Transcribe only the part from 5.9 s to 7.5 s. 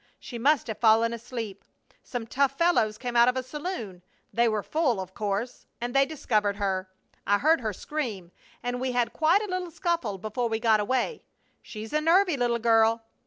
they discovered her. I